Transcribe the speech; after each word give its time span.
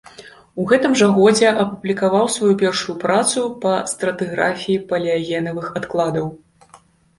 У 0.61 0.63
гэтым 0.69 0.95
жа 1.01 1.09
годзе 1.17 1.51
апублікаваў 1.63 2.25
сваю 2.37 2.55
першую 2.63 2.95
працу 3.05 3.45
па 3.67 3.75
стратыграфіі 3.93 4.81
палеагенавых 4.89 5.71
адкладаў. 5.81 6.27